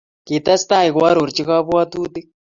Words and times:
Kitestai 0.27 0.89
koarorchi 0.95 1.43
kabwatutik 1.49 2.25